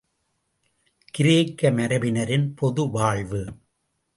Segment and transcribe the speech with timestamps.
[1.13, 3.43] கிரேக்க மரபினரின் பொது வாழ்வு...